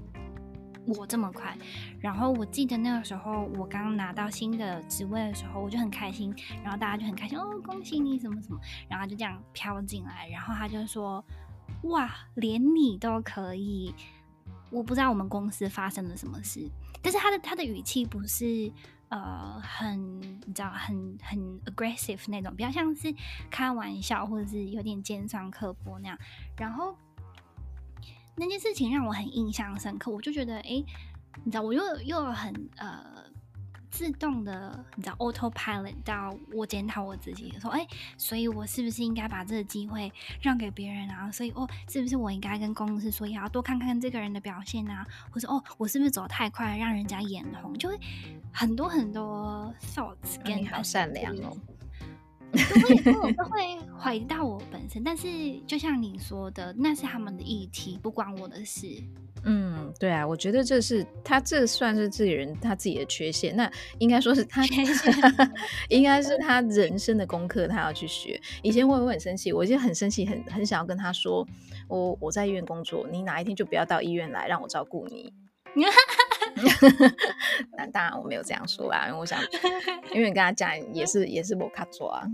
[0.86, 1.56] 我这么快，
[2.00, 11.24] 然后我记得那个时候我刚拿到新的职位的时候，我就很开心，然后大家就很开心哦，恭喜你什么什么，然后就这样飘进来，然后他就说，
[11.82, 13.94] 哇，连你都可以，
[14.70, 16.68] 我不知道我们公司发生了什么事，
[17.02, 18.72] 但是他的他的语气不是
[19.10, 23.14] 呃很你知道很很 aggressive 那种，比较像是
[23.50, 26.18] 开玩笑或者是有点尖酸刻薄那样，
[26.56, 26.96] 然后。
[28.40, 30.86] 那件事情让我很印象深刻，我就觉得，哎、欸，
[31.44, 33.04] 你知道，我又又很呃
[33.90, 41.30] 自动的，你知道，autopilot 到我检讨我自己，说，哎、欸，所以我是不是应该把这个机会让给别人啊？
[41.30, 45.06] 所以，哦，是不是我应该跟公司说，也要多看看这个人的表现啊？
[45.30, 47.76] 或者，哦，我是不是走太快，让人家眼红？
[47.76, 48.00] 就会
[48.50, 51.54] 很多很多 thoughts 跟、啊、你好善良哦。
[52.52, 55.26] 都会都会怀疑到我本身，但是
[55.66, 58.86] 就像你说的，那是他们的议题，不关我的事。
[59.44, 65.14] 嗯，对啊，我觉得这是他这算是自己人他自己的缺陷，那应该说是他缺陷，
[65.88, 68.38] 应该是他人生的功课，他要去学。
[68.62, 71.46] 以前我也会很生气，我就很生气，很很想要跟他说，
[71.88, 75.32] 我我在医院工作，你哪一天就不要到医院来，让我照顾你。
[77.76, 79.40] 那当然我没有这样说啦，因为我想，
[80.12, 82.26] 因为你跟他讲也是也是我卡住啊，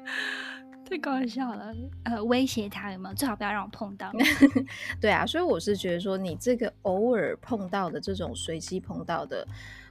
[0.88, 1.74] 太搞笑了。
[2.04, 3.14] 呃，威胁他有没有？
[3.14, 4.12] 最好不要让我碰到。
[5.00, 9.46] 对啊，所以我是觉得说，你这个偶尔碰到的这种随机碰到的，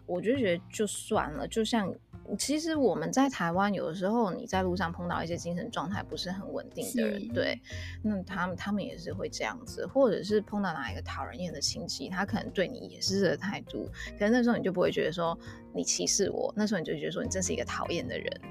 [0.05, 1.93] 我就觉得就算了，就像。
[2.37, 7.59] 其实我们在台湾，有的时候你在路上碰到一些精神状态不是很稳定的人，对，
[8.01, 15.37] 那他们他们也是会这样子，或者是碰到哪一个讨人厌的亲戚，他可能对你也是这个态度，可是那时候你就不会觉得说
[15.73, 18.41] 你歧视我，那时候你就觉得说你真是一个讨厌的人，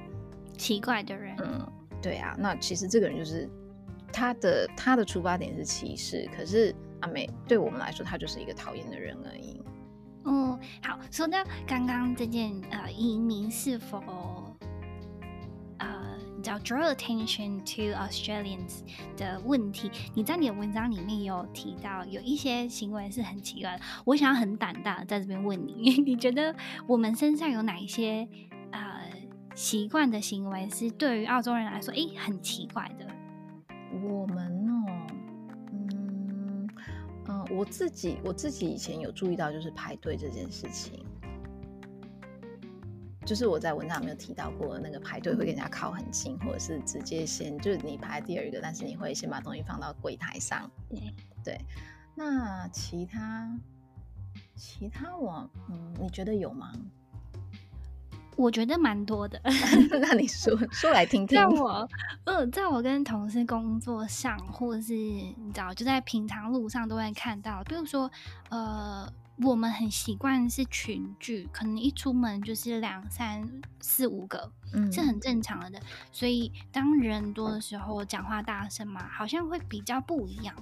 [0.58, 1.66] 奇怪的人，嗯，
[2.02, 3.48] 对啊，那其实这个人就是
[4.12, 9.62] 他的他的出发点是歧视，可是阿美对我们来说，他就是一个讨厌的人而已。
[10.24, 14.54] 嗯，好，说到刚刚这件呃移民是否
[15.78, 15.88] 呃
[16.42, 18.80] 叫 draw attention to Australians
[19.16, 26.54] 的问题，你在你的文章里面有提到有一些行为是很奇怪的，我想要很胆大的在这边问你， 你觉得
[26.86, 28.28] 我们身上有哪一些
[28.72, 28.80] 呃
[29.54, 33.06] 习惯的行为是对于澳洲人来说，诶很奇怪的？
[34.02, 34.79] 我们呢。
[37.50, 41.04] 我自己我自己以前有注意到，就是排队这件事情，
[43.26, 50.70] 就是我在文章里面有提到过，那个排队会跟人家靠很近，或者是直接先就是你排第二个，但是你会先把东西放到柜台上。
[50.88, 51.60] 对对，
[52.14, 53.58] 那其他
[54.54, 56.72] 其他我嗯，你觉得有吗？
[58.40, 59.38] 我觉得蛮多的，
[60.00, 61.36] 那你说说来听听。
[61.36, 61.86] 在我，
[62.24, 68.10] 呃，在我跟同事工作上，或者是你知道，就在平常路上都会看到，比如说，
[68.48, 69.06] 呃，
[69.42, 73.46] 我们很习惯是群聚，可能一出门就是两三
[73.78, 75.78] 四五个，嗯，是很正常的。
[76.10, 80.54] 所以当人多的时候，讲话大声嘛，好像会比较不一样。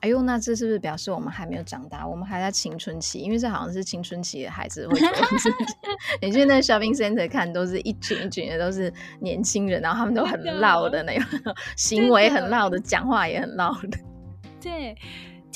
[0.00, 2.06] 哎呦，那这是不是表示我们还没有长大？
[2.06, 5.66] 我们还在青春期，因为这好像是青春期的孩子会做的事情。
[6.22, 13.98] 你去那 shopping center 看，都是一群一群的，都是年轻人，然后他们都很闹的那种，行为很闹的，讲话也很闹的。
[14.60, 14.96] 对。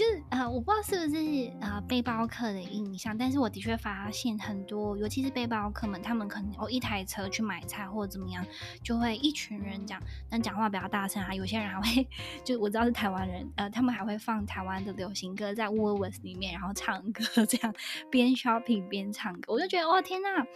[0.00, 8.42] 就是呃，我不知道是不是呃背包客的印象，但是我的确发现很多，尤其是背包客们，他们可能哦一台车去买菜或者怎么样，
[8.82, 11.34] 就会一群人讲，但讲话比较大声啊。
[11.34, 12.08] 有些人还会，
[12.42, 17.74] 就我知道是台湾人，呃，他们还会放台湾的流行歌在 w o o l w o r t s 里面，然后唱歌，这样
[18.10, 20.46] 边 shopping 边唱歌，我就觉得哇天哪！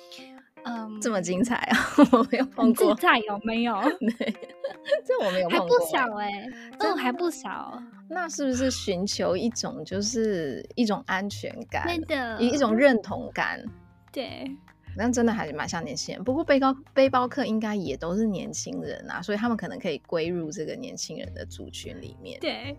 [0.65, 1.79] 嗯，这么精彩啊！
[2.13, 3.75] 我没有碰过，自在有没有？
[4.19, 4.35] 对，
[5.05, 7.83] 这我没有碰过，还不少哎、欸，嗯，还不少。
[8.09, 11.85] 那是不是寻求一种就是一种安全感？
[11.87, 13.63] 对的，一一种认同感。
[14.13, 14.45] 对，
[14.97, 16.23] 那真的还是蛮像年轻人。
[16.23, 22.39] 不过背包背包客应该也都是年轻人啊，所以他们可能可以归入这个年轻人的族群里面。
[22.41, 22.77] 对。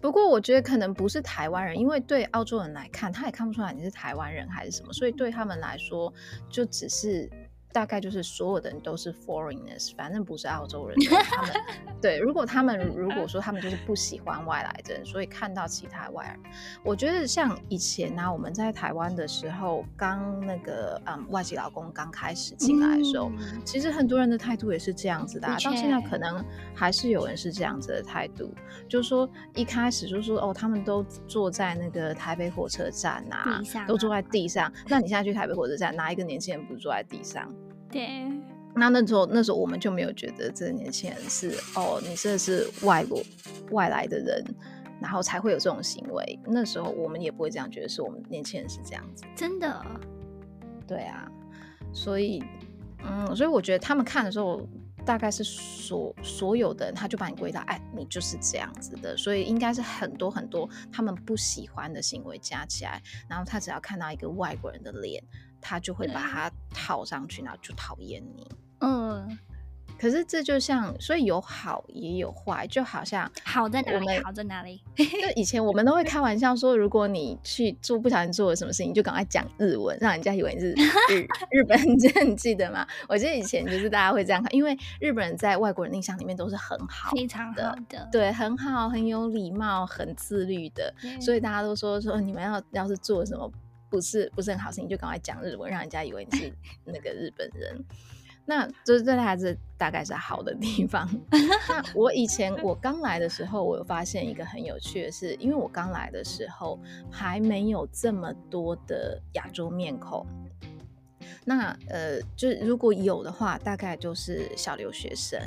[0.00, 6.12] 不过我觉得可能不是台湾人，因为对澳洲人来看，他也看不出来你是台湾人还是什么，所以对他们来说，
[6.50, 7.30] 就只是。
[7.72, 10.96] 大概就是所有的人都是 foreigners，反正不是澳洲人。
[11.24, 11.52] 他们
[12.00, 16.52] 对，如果他们如果 说他们就是不喜欢外来人，所以看到其他外人，
[16.82, 28.52] 我觉得像以前呢、啊，我们在台湾的时候，刚那个嗯外籍劳工刚开始进来的时候，嗯、其实很多人的态度也是这样子的、啊，到现在可能还是有人是这样子的态度，
[28.88, 34.72] 就是说一开始就说哦，他们都坐在那个台北火车站啊，都坐在地上。
[34.88, 37.48] 那你现在去台北火车站，哪一个年轻人不是坐在地上？
[37.90, 38.30] 对，
[38.74, 43.22] 那那时候那时候我们就没有觉得这个年轻人是哦，你这是外国
[43.70, 44.44] 外来的人，
[45.00, 46.38] 然后才会有这种行为。
[46.46, 49.24] 那时候我们也不会这样觉得，是我们年轻人是这样子。
[49.34, 49.84] 真的，
[50.86, 51.26] 对啊，
[51.92, 52.44] 所以
[53.04, 54.60] 嗯，所以我觉得他们看的时候，
[55.04, 59.16] 大概是所所有的人，他就把你归到，哎，你就是这样子的。
[59.16, 65.24] 所以应该是很多很多他们不喜欢的行为加起来，然后他只要看到一个外国人的脸。
[65.60, 68.46] 他就会把它套上去，然后就讨厌你。
[68.80, 69.38] 嗯，
[69.98, 74.06] 可是这就像，所以有好也有坏，就好像好在哪里？
[74.22, 74.80] 好在哪里？
[74.96, 82.30] 就以前我们都会开玩笑说，如果你去做不小心做了什么事情，你就赶快讲日文，让人家以为你是日 日本人。
[82.30, 82.86] 你记得吗？
[83.08, 93.50] 我记得以前就是大家会这样看，因为日本人在外国人印象里面都是很好，非常好的，对，很好，很有礼貌，很自律的，所以大家都说说你们要要是做什么。
[93.90, 96.52] 不是不是很好听，你就赶快讲日文，让人家以为你是
[96.84, 97.84] 那个日本人。
[98.50, 101.06] 那就是这还是大概是好的地方。
[101.30, 110.26] 那我以前 我刚来的时候，我有发现一个很有趣的是，因为我刚来的时候还没有这么多的亚洲面孔。
[111.48, 115.40] 那呃，就如果有的话，大概就是小留学生，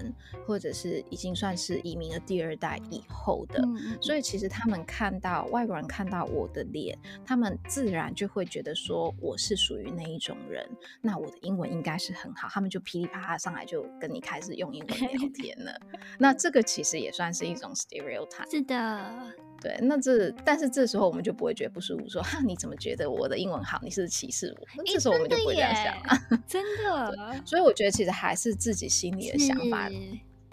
[0.47, 3.61] 或者是已经算是移民的第二代以后的。
[3.63, 10.67] 嗯、所以其实他们看到外国人看到我的脸，他们自然就会觉得说我是属于那一种人。
[11.01, 15.79] 那我的英文应该是很好，他们就噼里啪啦上来就跟你开始用英文聊 天了。
[16.17, 18.49] 那这个其实也算是一种 stereotype。
[18.49, 19.31] 是的。
[19.61, 23.79] 对，那这但是这时候我们就不会觉得不舒服，说哈，你怎么觉得我的英文好？
[23.83, 24.67] 你是歧视我？
[24.75, 27.41] 那这时候我们就不会这样想啊， 真的。
[27.45, 29.89] 所以我觉得其实还是自己心里的想法。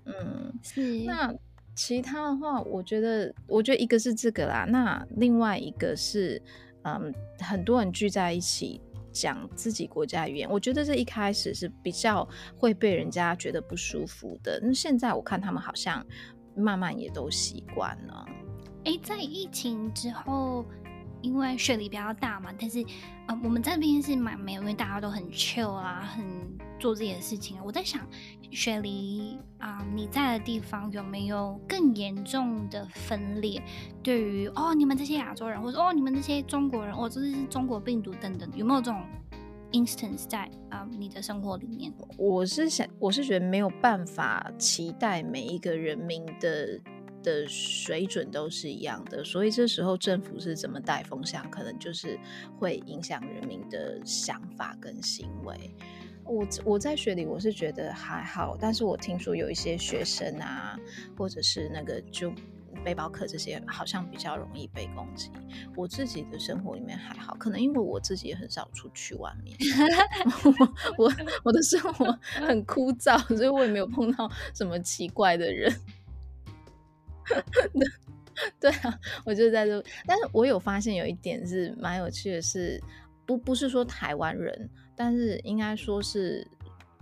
[0.04, 1.00] 嗯，是。
[1.04, 1.34] 那
[1.74, 6.42] 其他的话，我觉得，我觉得一个是这个啦，那另外一个是，
[6.82, 8.80] 嗯，很多人聚在一起
[9.12, 14.58] 讲自己国家语言，我觉得这一开始是比较会被人家觉得不舒服的。
[14.62, 16.04] 那现在我看他们好像
[16.56, 18.26] 慢慢也都习惯了。
[18.84, 20.64] 哎，在疫情之后，
[21.20, 22.84] 因为雪梨比较大嘛，但是，
[23.26, 26.24] 呃，我们这边是蛮没有，因为大家都很 chill 啊，很
[26.78, 27.62] 做自己的事情啊。
[27.64, 28.06] 我在想，
[28.50, 33.62] 雪梨啊，你在的地方有没有更严重的分裂？
[34.02, 39.02] 对于哦，你们这些亚洲人，或者哦，你们这些中国人，哦，这是中国病毒等等，有没有这种
[39.72, 41.92] instance 在啊，你的生活里面？
[42.16, 46.80] 我是想，我是觉得没有办法期待每一个人民的。
[47.22, 52.18] 的水准都是一样的，所以这时候政府是怎么带风向，可能就是
[52.58, 55.74] 会影响人民的想法跟行为。
[56.24, 60.78] 我我在学里，我是觉得还好，但是我听说有一些学生啊，
[61.16, 62.30] 或者是那个就
[62.84, 65.30] 背包客这些，好像比较容易被攻击。
[65.74, 69.56] 我自己的生活里面还好，可能因为我自己也很少出去外面，
[70.44, 71.12] 我我，
[71.44, 75.74] 我的生活很枯燥，所以我也没有碰到什么奇怪的人。
[78.60, 79.82] 对啊，我就在这。
[80.06, 82.82] 但是我有发现有一点是蛮有趣的是，
[83.26, 86.46] 不不是说台湾人，但是应该说是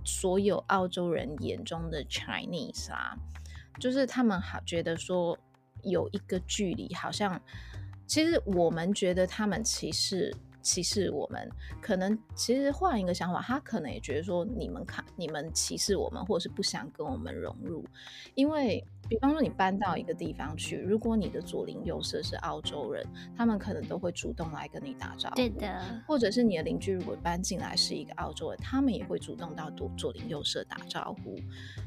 [0.04, 3.16] 所有澳洲人眼中的 Chinese 啊，
[3.78, 5.38] 就是他们好觉得说
[5.82, 7.40] 有一个距离，好像
[8.06, 10.34] 其实我们觉得他们歧视。
[10.66, 11.48] 歧视我们，
[11.80, 17.84] 可能其实换一个想法，他可能也觉得说你们看你们歧视我们，或者是不想跟我们融入。
[18.34, 25.36] 因为，比方说你搬到一个地方去，如果你的左邻右舍是澳洲人，他们可能都会主动来跟你打招呼。
[25.36, 25.80] 对的。
[26.04, 31.38] 或者是你的邻居如果搬进来是一个澳洲人，他们也会主动到左左邻右舍打招呼。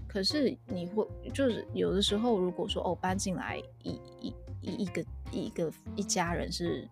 [0.07, 6.87] 可是你会就是有的时候，如果说哦搬进来一一一一个一个一家人是。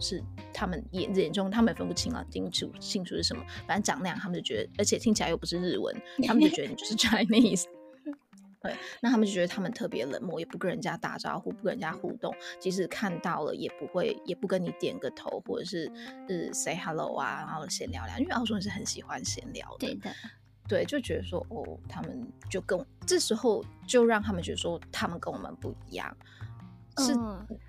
[0.00, 5.94] 是他们眼眼中，他们也分不清啊，清楚清楚是什么，反正长那样，他们就觉得，而且听起来又不是日文，
[6.26, 7.64] 他们就觉得你就是 Chinese。
[8.62, 15.90] 对，那他们就觉得他们特别冷漠，也不跟人家打招呼，不跟人家互动，即使看到了也不会，也不跟你点个头，或者是
[16.28, 19.88] 呃 say hello 啊，然后闲聊聊，因为澳洲人是很喜欢闲聊的。
[19.88, 20.14] 对的，
[20.68, 26.16] 对，就觉得说哦，他们就跟这时候就让他们觉得说他们跟我们不一样。
[26.98, 27.14] 是，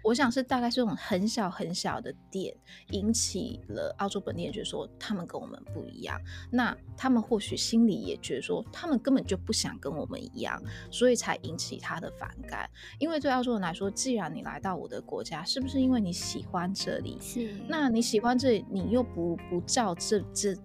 [0.04, 2.56] 我想是大概是这种很小很小的点
[2.90, 6.20] 引起了澳洲本地人觉得说他们跟我们不一样，
[6.52, 10.62] 那他们或许心里也觉得说他们根本就不想跟我们一样，
[10.92, 12.70] 所以才引起他的反感。
[13.00, 17.18] 因为对澳洲人来说，既然你来到我的国家，是不是因为你喜欢这里？
[17.22, 20.58] 是，那你喜欢这里，你又不不照这这。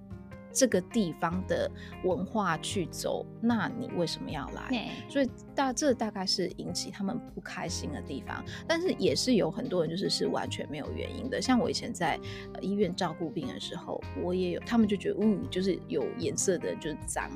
[0.52, 1.70] 这个地方的
[2.04, 4.90] 文化去走，那你为什么要来？
[5.08, 11.40] 所以大这大概是引起他们不开心的地方，但是也是有很多人就是是完全没有原因的。
[11.40, 12.18] 像我以前在、
[12.54, 17.30] 呃、医院照顾病人的时候，我也有，他们就觉得，嗯，就是有颜色的就是脏，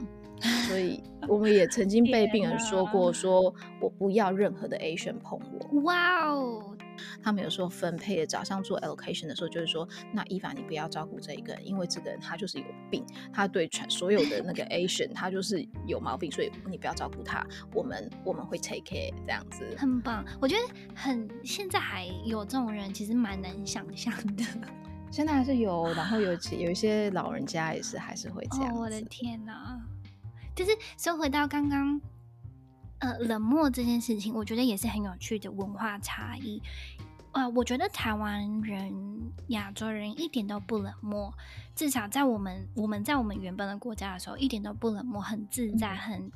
[0.69, 5.81] 所以我们也曾经被病人说过，说我不要任何的 Asian 碰我。
[5.83, 6.77] 哇哦！
[7.23, 19.65] 他们有时候分配的早上做 allocation 的时候，就是说，那伊凡你不要照顾这一个人，因为这个人他就是有病，他对全所有的那个 Asian 他就是有毛病，所以你不要照顾他，我们我们会 take care 这样子。
[19.79, 24.45] 很棒，我觉得很现在还有这种人，其实蛮难想象的。
[25.11, 28.75] 现在还是有，然后有有一些老人家也是还是会这样。
[28.75, 29.81] 哦，我的天哪！
[30.55, 32.01] 就是收回到刚刚。
[32.99, 36.63] 呃，冷漠这件事情，我觉得也是很有趣的文化差异。
[37.33, 41.35] 呃，我觉得台湾人、亚洲人一点都不冷漠，
[41.75, 46.31] 至少在我们我们在我们原本的国家的时候，一点都不冷漠，很自在，很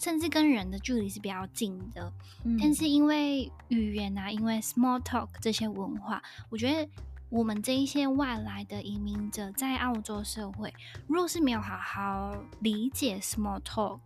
[0.00, 2.12] 甚至跟人的距离是比较近的。
[2.42, 6.90] 嗯、但是因为语言啊，因为 small talk 这些文化，我觉得
[7.30, 10.74] 我们这一些外来的移民者在澳洲社会，
[11.06, 14.00] 若是没有好好理解 small talk。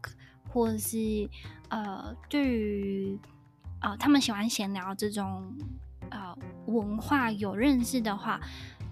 [0.50, 1.28] 或是
[1.68, 3.18] 呃，对于
[3.80, 5.52] 呃，他们喜欢闲聊这种
[6.10, 6.32] 呃
[6.66, 8.40] 文化有认识的话。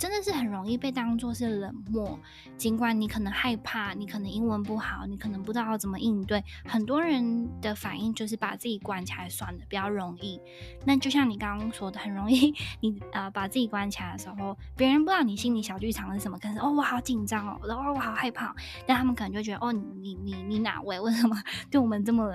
[0.02, 2.18] 真的是很容易被当作是冷漠，
[2.56, 6.42] 尽管你可能害怕，你可能英文不好，你可能不知道怎么应对。
[6.64, 10.40] 很多人的反应就是把自己关起来算了，比较容易。
[10.84, 18.52] 那就像你刚刚说的，很容易 你呃把自己关起来的时候，别人不知道你心里小剧场是什么，可是哦我好紧张哦，然后我好害怕，
[18.84, 20.98] 但他们可能就觉得哦你你你哪位？
[20.98, 21.40] 为什么
[21.70, 22.28] 对我们这么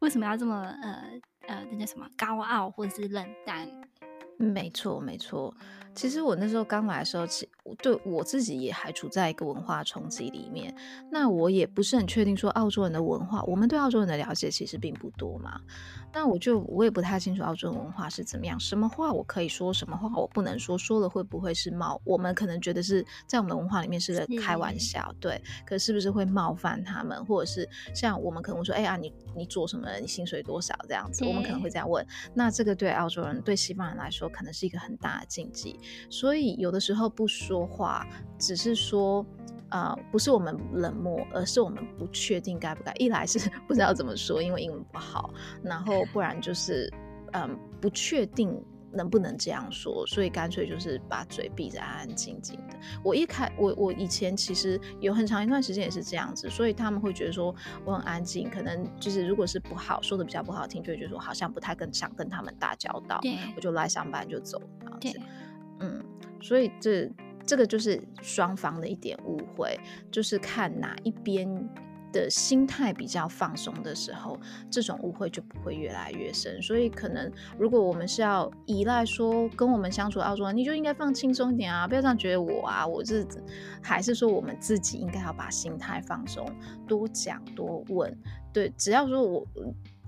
[0.00, 1.04] 为什么要这么呃
[1.46, 3.68] 呃那叫什么高傲或者是冷淡？
[4.36, 5.54] 没错没错。
[5.94, 10.74] 其实我那时候刚来的时候，其对我自己也还处在一个文化冲击里面。
[11.10, 15.60] 那我也不是很确定说澳洲人的文化，我们对澳洲人的了解其实并不多嘛。
[16.12, 22.00] 那我就我也不太清楚澳洲文化是怎么样，什么话我可以说，什么话我不能说，说了会不会是冒？
[22.04, 25.42] 我们可能觉得是在我们的文化里面是个开玩笑，对。
[25.66, 29.88] 可是不是会冒犯他们，或者是像我们可能会说，哎呀，你你做什么？
[30.00, 30.74] 你薪水多少？
[30.86, 32.06] 这样子，我们可能会这样问。
[32.34, 35.80] 那这个对澳洲人、对西方人来说，可能是一个很大的禁忌。
[36.08, 38.06] 所以有的时候不说话，
[38.38, 39.24] 只是说。
[39.70, 42.92] 啊、呃，不是我们冷漠，而是我们不确定该不该。
[42.96, 45.28] 一来是 不知道怎么说，因为英文不好；
[45.64, 46.88] 然后不然就是，
[47.32, 48.62] 嗯、呃，不确定
[48.92, 52.76] 能不能这样说，所以干脆就是把嘴闭着，安安静静的。
[53.02, 57.52] 我一开，我我以前其实有很长一段时间也是这样子，所以他们会觉得说
[57.84, 63.20] 我很安静，可能就是如果是不好说的比较不好听，就会觉得说好像不太跟想跟他们打交道，
[63.56, 64.62] 我就来上班就走，
[65.00, 65.20] 这样子。
[65.80, 66.04] 嗯，
[66.40, 67.10] 所以这。
[67.46, 69.78] 这个就是双方的一点误会，
[70.10, 71.46] 就是看哪一边
[72.10, 76.62] 的心态比较放松的时候，这种误会就不会越来越深。
[76.62, 83.26] 所以，可能如果我们是要依赖说跟我们相处澳洲人，你就应该放轻松一点啊，不要这样觉得我啊，我是
[83.82, 86.50] 还是说我们自己应该要把心态放松，
[86.88, 88.10] 多讲多问。
[88.54, 89.46] 对，只要说我。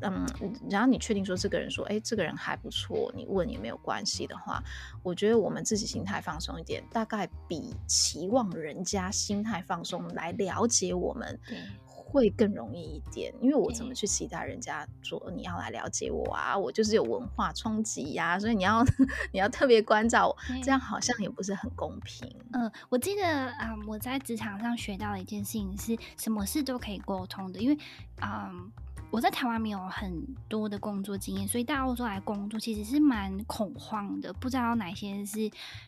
[0.01, 0.27] 嗯，
[0.69, 4.63] 然后你确定说这个人说，哎，这个人还不错，你问也没有关系的话，
[5.03, 11.41] 我觉得我们自己心态放松一点，大概比期望人家心态放松来了解我们，
[11.87, 13.33] 会更容易一点。
[13.41, 16.57] 因为我怎么去期待人家说你要来了解我啊？
[16.57, 18.85] 我就是有文化冲击呀，所以你要
[19.33, 22.31] 你要特别关照我，这样好像也不是很公平。
[22.53, 27.79] 嗯，我记得啊，嗯，我在职场上学到的一件事情是什么事都可以沟通的，因为
[28.21, 28.71] 嗯。
[29.11, 35.39] 我在台湾没有很多的工作经验，所以到澳洲来工作其实是蛮恐慌的，不知道哪些是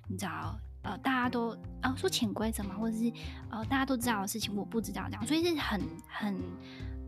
[0.06, 3.12] 你知道呃大家都呃说潜规则嘛，或者是
[3.50, 6.40] 呃大家都知道的事情我不知道这样，所以是很很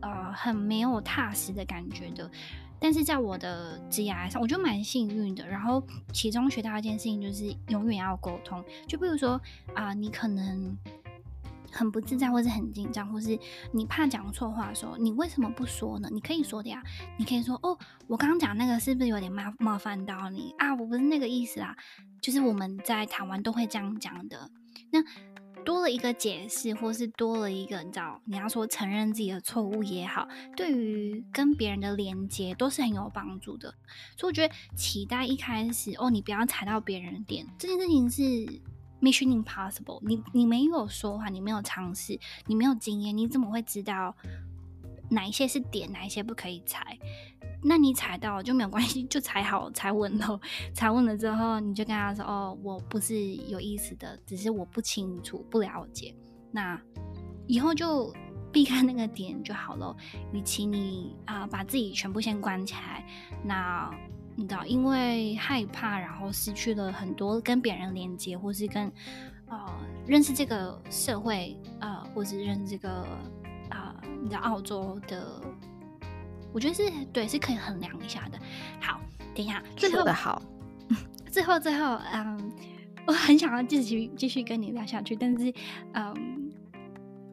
[0.01, 2.29] 呃很没有踏实的感觉的。
[2.79, 5.47] 但是在我的职涯上，我觉得蛮幸运的。
[5.47, 5.81] 然后
[6.13, 9.41] 其中学到一件事情就是永远要沟通，就比如说
[9.73, 10.77] 啊、你可能。
[11.71, 13.37] 很不自在，或是很紧张，或是
[13.71, 16.09] 你怕讲错话的时候，你为什么不说呢？
[16.11, 16.83] 你可以说的呀，
[17.17, 20.75] 你可以说哦，我刚刚讲那个是不是有点冒冒犯到你啊？
[20.75, 21.75] 我不是那个意思啊，
[22.21, 24.49] 就是我们在台湾都会这样讲的。
[24.91, 25.03] 那
[25.63, 33.73] 多了一个解释，或是多了一个你知道，你要说承认自己的错误也好，对于跟别人的连接都是很有帮助的。
[34.17, 38.61] 所以我觉得期待一开始哦，你不要踩到别人的点，这件事情是
[39.01, 39.99] mission impossible。
[40.03, 44.15] 你你没有说话，你没有尝试，你没有经验，你怎么会知道
[45.09, 46.97] 哪一些是点，哪一些不可以踩？
[47.63, 50.39] 那你踩到就没有关系， 就踩好踩稳了。
[50.73, 56.15] 踩稳了之后，你就跟他说：“哦，我不是有意思的，只是我不清楚、不了解。”
[56.51, 56.81] 那
[57.45, 58.11] 以后就
[58.51, 59.95] 避开那个点就好了。
[60.33, 63.05] 与其你啊、呃、把自己全部先关起来，
[63.43, 63.91] 那
[64.41, 68.91] 你知道，因为害怕，然后失去了很多跟别人连接，或是跟
[69.47, 69.57] 呃
[70.07, 72.89] 认识这个社会，呃，或是认识这个
[73.69, 75.39] 啊、呃，你知道澳洲的。
[76.53, 78.39] 我觉得是对，是可以衡量一下的。
[78.81, 78.99] 好，
[79.35, 80.41] 等一下，最后的好，
[81.31, 82.51] 最后最后，嗯，
[83.05, 85.53] 我很想要继续继续跟你聊下去，但是，
[85.93, 86.40] 嗯，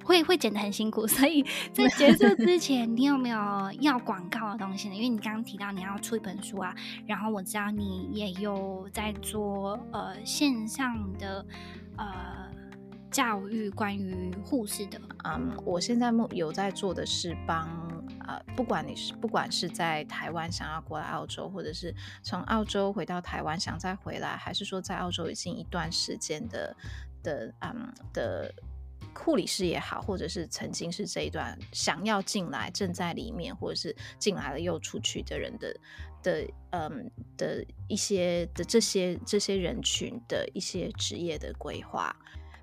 [0.09, 3.39] 会会剪得很辛苦，所以 在结束之前，你有没有
[3.81, 4.95] 要广告的东西呢？
[4.95, 6.75] 因为你刚刚提到你要出一本书啊，
[7.07, 11.45] 然后我知道你也有在做呃线上的
[11.97, 12.49] 呃。
[13.11, 17.67] 教育关于护士的，嗯，我现在目有在做的是帮，
[18.27, 21.93] 呃，不管你是不管是在台湾想要过来澳洲，或者是
[22.23, 26.77] 从澳洲回到台湾想再回来，还是说在澳洲已经一段时间的
[27.23, 28.55] 的嗯的
[29.15, 35.77] 护理师也好，或者是曾经是这一段想要进来正在里面，或者是进来了又出去的人的
[36.23, 42.15] 的嗯的一些的这些这些人群的一些职业的规划。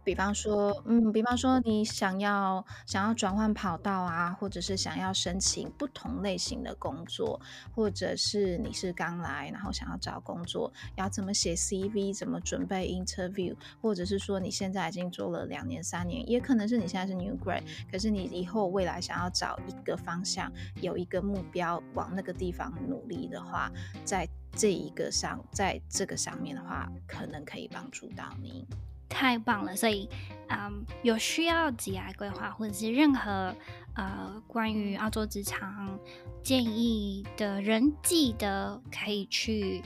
[0.05, 7.41] 比方说，嗯，比方说你想要想要转换跑道啊，或者是想要申请不同类型的工作，
[7.73, 20.51] 或者是你是刚来，然后想要找工作，要怎么写 CV，怎么准备 interview，或者是说你现在已经做了两年、三年，也可能是你现在是 new grad，可是你以后未来想要找一个方向，
[20.81, 23.71] 有一个目标往那个地方努力的话，
[24.03, 28.67] 在这一个上，在这个上面的话，可能可以帮助到你。
[29.09, 30.09] 太棒了，所以，
[30.49, 33.55] 嗯，有需要职业规划或者是任何
[33.95, 35.99] 呃关于澳洲职场
[36.43, 39.81] 建议的人，记得可以去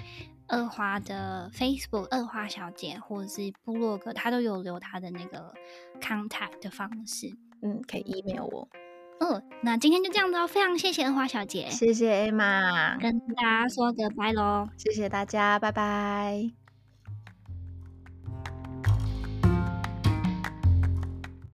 [0.47, 5.53] 二花的 Facebook 二花小姐或者是部落格，她都有留她的那个
[6.01, 8.67] contact 的方式，嗯，可以 email 我。
[9.21, 16.68] 嗯，那今天就这样子哦，非常谢谢二花小姐，谢谢 Emma，跟大家说个拜喽，谢谢大家，拜拜。